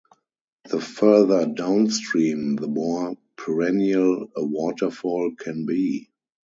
[0.67, 6.09] The further downstream, the more perennial a waterfall can be.